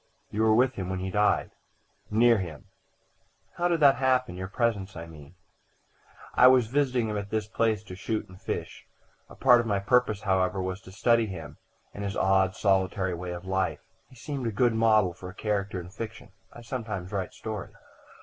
"You 0.31 0.41
were 0.41 0.55
with 0.55 0.73
him 0.73 0.89
when 0.89 0.97
he 0.97 1.11
died?" 1.11 1.51
"Near 2.09 2.39
him." 2.39 2.65
"How 3.57 3.67
did 3.67 3.81
that 3.81 3.97
happen 3.97 4.33
your 4.35 4.47
presence, 4.47 4.95
I 4.95 5.05
mean?" 5.05 5.35
"I 6.33 6.47
was 6.47 6.65
visiting 6.65 7.07
him 7.07 7.17
at 7.19 7.29
this 7.29 7.47
place 7.47 7.83
to 7.83 7.93
shoot 7.93 8.27
and 8.27 8.41
fish. 8.41 8.87
A 9.29 9.35
part 9.35 9.59
of 9.61 9.67
my 9.67 9.77
purpose, 9.77 10.21
however, 10.23 10.59
was 10.59 10.81
to 10.81 10.91
study 10.91 11.27
him, 11.27 11.59
and 11.93 12.03
his 12.03 12.17
odd, 12.17 12.55
solitary 12.55 13.13
way 13.13 13.29
of 13.29 13.45
life. 13.45 13.81
He 14.09 14.15
seemed 14.15 14.47
a 14.47 14.51
good 14.51 14.73
model 14.73 15.13
for 15.13 15.29
a 15.29 15.35
character 15.35 15.79
in 15.79 15.89
fiction. 15.91 16.31
I 16.51 16.61
sometimes 16.61 17.11
write 17.11 17.33
stories." 17.33 17.75